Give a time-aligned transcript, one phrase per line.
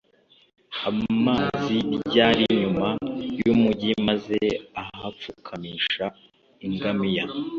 [0.89, 2.89] amazi ryari inyuma
[3.41, 4.37] y umugi maze
[4.81, 6.05] ahapfukamisha
[6.67, 7.25] ingamiya